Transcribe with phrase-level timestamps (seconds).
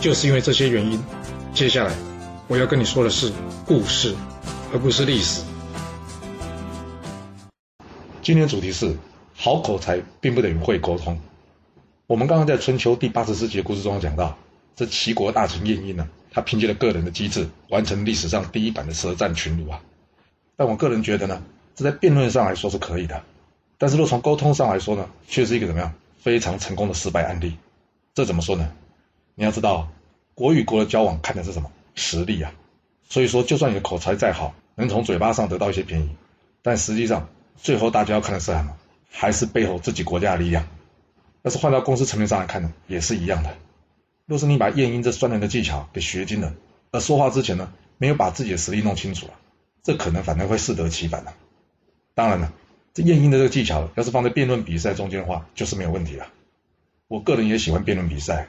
[0.00, 1.02] 就是因为这些原因，
[1.52, 1.92] 接下来
[2.46, 3.32] 我要跟你说的是
[3.66, 4.14] 故事，
[4.72, 5.42] 而不是历史。
[8.22, 8.96] 今天主题是
[9.34, 11.18] 好口才并不等于会沟通。
[12.06, 14.38] 我们刚刚在春秋第八十四节故事中讲到，
[14.76, 19.80] 这齐国大臣晏婴呢，他凭借了个人的机智，完成历史上第一版的舌战群儒啊。
[20.56, 21.42] 但我个人觉得呢，
[21.74, 23.20] 这在辩论上来说是可以的，
[23.78, 27.56] 但是若从沟通上来说呢，却是一个怎么样非常成功的失败案例。
[28.14, 28.72] 这怎么说呢？
[29.38, 29.88] 你要知道，
[30.34, 32.52] 国与国的交往看的是什么实力啊？
[33.08, 36.16] 所以说，就算你的口才再好，能从嘴巴上得到一些便宜，
[36.60, 38.76] 但实际上最后大家要看的是什么？
[39.08, 40.66] 还是背后自己国家的力量。
[41.42, 43.56] 要是换到公司层面上来看呢，也是一样的。
[44.26, 46.52] 若是你把晏婴这酸人的技巧给学精了，
[46.90, 49.38] 而说话之前呢，没有把自己的实力弄清楚啊，
[49.84, 51.32] 这可能反而会适得其反的。
[52.16, 52.52] 当然了，
[52.92, 56.26] 这晏婴的这个技巧，要是放在辩论比赛中间的话，就是没有问题了。
[57.06, 58.48] 我个人也喜欢辩论比赛。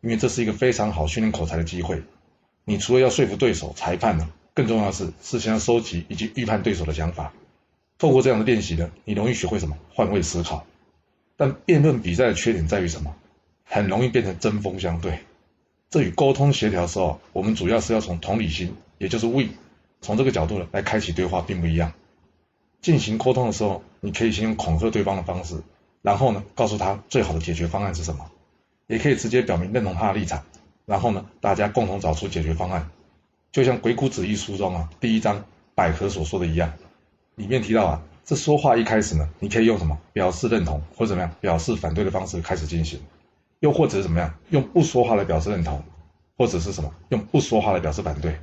[0.00, 2.02] 因为这是一个非常好训练口才的机会。
[2.64, 7.32] 你除了要说服对手、裁判呢，更重要的是事先要收集以及预判对手的想法。
[7.98, 9.76] 透过这样的练习呢，你容易学会什么？
[9.94, 10.66] 换位思考。
[11.36, 13.14] 但辩论比赛的缺点在于什么？
[13.64, 15.20] 很容易变成针锋相对。
[15.90, 19.44] 这与沟通协调的时候，我们主要是要从同理心，也就是 we，
[20.00, 21.92] 从这个角度呢来开启对话，并不一样。
[22.80, 25.62] 进行沟通的时候，你可以先用恐吓对方的方式，
[26.02, 28.30] 然后呢，告诉他最好的解决方案是什么。
[28.90, 30.42] 也可以直接表明认同他的立场，
[30.84, 32.90] 然后呢，大家共同找出解决方案。
[33.52, 35.44] 就像《鬼谷子》一书中啊，第一章
[35.76, 36.72] 百合所说的一样，
[37.36, 43.00] 里面提到啊，这说话一开始呢，你可以用什么表示认同或者怎么样表示反对的方式开始进行，
[43.60, 45.84] 又或者怎么样用不说话来表示认同，
[46.36, 48.40] 或者是什么用不说话来表示反对，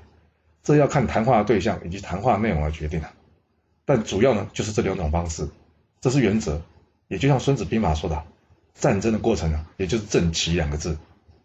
[0.63, 3.09] 这要看谈话的对象以及谈话内容来决定的。
[3.83, 5.49] 但主要呢，就是这两种方式，
[5.99, 6.61] 这是原则。
[7.09, 8.23] 也就像《孙子兵法》说的。
[8.79, 10.97] 战争的过程呢，也就是正齐两个字，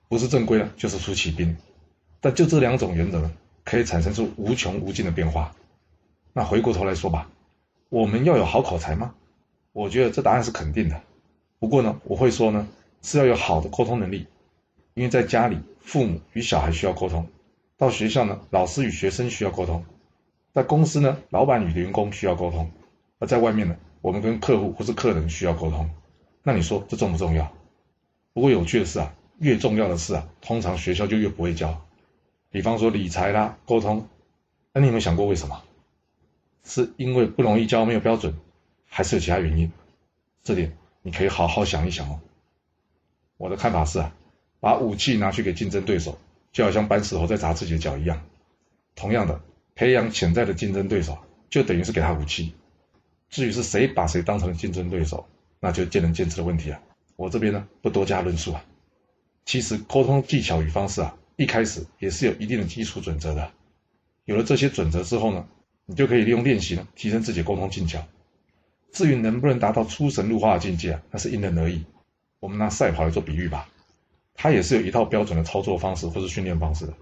[0.09, 1.56] 不是正规了，就是出奇兵。
[2.20, 3.31] 但就这两种原则，
[3.65, 5.54] 可以产生出无穷无尽的变化。
[6.32, 7.28] 那回过头来说吧，
[7.88, 9.15] 我们要有好口才吗？
[9.72, 11.00] 我觉得这答案是肯定的。
[11.59, 12.69] 不过呢，我会说呢，
[13.00, 14.26] 是要有好的沟通能力。
[14.94, 17.25] 因为在家里，父母与小孩需要沟通；
[17.78, 19.82] 到学校呢，老师与学生需要沟通；
[20.53, 22.66] 在公司呢，老板与员工需要沟通；
[23.19, 25.88] 而在外面呢，我们跟客户或是客人需要沟通。
[26.43, 27.53] 那你说这重不重要？
[28.33, 31.85] 不过有趣的是啊，越重要的事啊，通常学校就越不会教。
[32.51, 34.09] 比方说理财啦、沟通，
[34.73, 35.63] 那你有没有想过为什么？
[36.65, 38.37] 是因为不容易教、没有标准，
[38.89, 39.73] 还是有其他原因？
[40.43, 42.21] 这点你可以好好想一想哦。
[43.37, 44.15] 我的看法是啊，
[44.61, 46.19] 把武器拿去给竞争对手，
[46.53, 48.23] 就好像搬石头在砸自己的脚一样。
[48.95, 49.41] 同样的，
[49.75, 51.19] 培养潜在的竞争对手，
[51.51, 52.55] 就等于是给他武器。
[53.31, 55.27] 至于是谁把谁当成竞争对手？
[55.65, 56.81] 那就见仁见智的问题了。
[57.15, 58.65] 我这边呢不多加论述啊。
[59.45, 63.53] 其实沟通技巧与方式啊，一开始也是有一定的基础准则的。
[64.25, 65.47] 有了这些准则之后呢，
[65.87, 68.05] 你就可以利用练习呢，提升自己的沟通技巧。
[68.91, 71.84] 至于能不能达到出神入化的境界啊，那是因人而异。
[72.41, 73.69] 我们拿赛跑来做比喻吧，
[74.34, 76.94] 它也是有一套标准的操作方式或是训练方式的。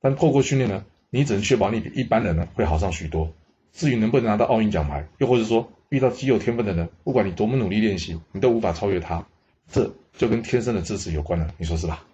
[0.00, 3.32] 但透过训练呢，你只能确保你比一般人呢会好上许多。
[3.72, 9.26] 至于能不能拿到奥运奖牌，又或者说，遇到极有天分的人，不管你多么努力练习，你都无法超越他，
[9.68, 12.04] 这就跟天生的资质有关了，你说是吧？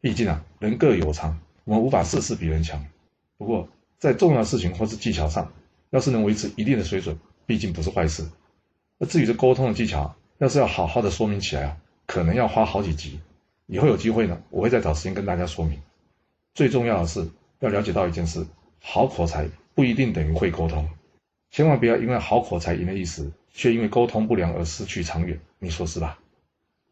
[0.00, 2.84] 毕竟啊，人各有长，我们无法事事比人强。
[3.38, 5.52] 不过在重要事情或是技巧上，
[5.90, 8.28] 要是能维持一定的水准，毕竟不是坏事。
[8.98, 11.76] 那至于这沟通的技巧，要是要好好的说明起来啊，
[12.06, 13.20] 可能要花好几集。
[13.66, 15.80] 以后有机会呢，我会再找时间跟大家说明。
[16.54, 18.46] 最重要的是要了解到一件事：
[18.80, 20.88] 好口才不一定等于会沟通。
[21.50, 26.18] 千万不要因为好口才赢了一时，却因为沟通不良而失去长远，你说是吧？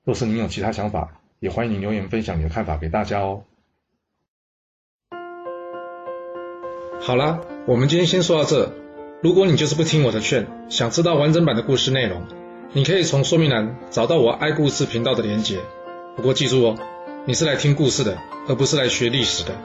[0.05, 3.45] 若是您有其他想法，也欢迎您留言分享你的看法给大家哦。
[7.01, 8.73] 好啦，我们今天先说到这。
[9.23, 12.27] 如果你就是不听我的劝，想知道完整版的故事内容，
[12.75, 15.61] 你可以从说明栏找到我爱故事频道的连结。
[16.17, 16.79] 不过记住哦，
[17.25, 19.59] 你是来听故事的，而不是来学历史的。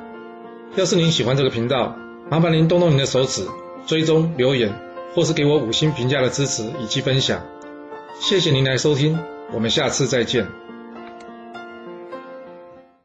[0.78, 1.98] 要是您喜欢这个频道，
[2.30, 3.46] 麻烦您动动您的手指，
[3.86, 4.74] 追踪留言。
[5.16, 7.44] 或是给我五星评价的支持以及分享，
[8.22, 9.18] 谢谢您来收听，
[9.52, 10.48] 我们下次再见。